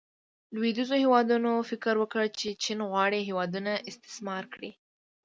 [0.55, 4.71] لویدیځو هیوادونو فکر وکړو چې چین غواړي هیوادونه استثمار کړي.